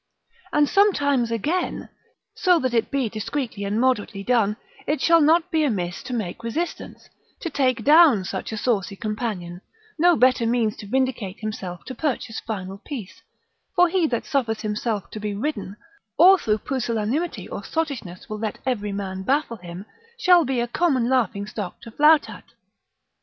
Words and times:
And 0.51 0.67
sometimes 0.67 1.29
again, 1.29 1.87
so 2.33 2.57
that 2.57 2.73
it 2.73 2.89
be 2.89 3.07
discreetly 3.07 3.65
and 3.65 3.79
moderately 3.79 4.23
done, 4.23 4.57
it 4.87 4.99
shall 4.99 5.21
not 5.21 5.51
be 5.51 5.63
amiss 5.63 6.01
to 6.01 6.11
make 6.13 6.41
resistance, 6.43 7.07
to 7.39 7.51
take 7.51 7.83
down 7.83 8.23
such 8.23 8.51
a 8.51 8.57
saucy 8.57 8.95
companion, 8.95 9.61
no 9.99 10.15
better 10.15 10.47
means 10.47 10.75
to 10.77 10.87
vindicate 10.87 11.39
himself 11.41 11.85
to 11.85 11.93
purchase 11.93 12.39
final 12.39 12.79
peace: 12.79 13.21
for 13.75 13.89
he 13.89 14.07
that 14.07 14.25
suffers 14.25 14.61
himself 14.61 15.11
to 15.11 15.19
be 15.19 15.35
ridden, 15.35 15.77
or 16.17 16.39
through 16.39 16.57
pusillanimity 16.57 17.47
or 17.47 17.63
sottishness 17.63 18.27
will 18.27 18.39
let 18.39 18.57
every 18.65 18.91
man 18.91 19.21
baffle 19.21 19.57
him, 19.57 19.85
shall 20.17 20.43
be 20.45 20.59
a 20.59 20.67
common 20.67 21.09
laughing 21.09 21.45
stock 21.45 21.79
to 21.79 21.91
flout 21.91 22.27
at. 22.27 22.45